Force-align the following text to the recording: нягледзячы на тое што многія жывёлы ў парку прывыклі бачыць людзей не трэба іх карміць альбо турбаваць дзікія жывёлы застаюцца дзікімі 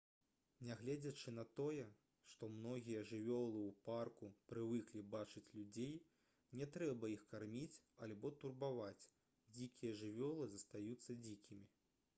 нягледзячы 0.67 1.31
на 1.33 1.43
тое 1.59 1.83
што 2.31 2.47
многія 2.53 3.03
жывёлы 3.11 3.61
ў 3.65 3.75
парку 3.91 4.29
прывыклі 4.53 5.03
бачыць 5.17 5.45
людзей 5.59 5.93
не 6.63 6.69
трэба 6.79 7.13
іх 7.15 7.27
карміць 7.37 7.81
альбо 8.09 8.33
турбаваць 8.45 9.05
дзікія 9.59 9.95
жывёлы 10.05 10.49
застаюцца 10.59 11.21
дзікімі 11.27 11.71